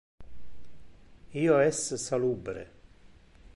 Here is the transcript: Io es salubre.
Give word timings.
Io 1.43 1.59
es 1.67 1.83
salubre. 2.07 2.67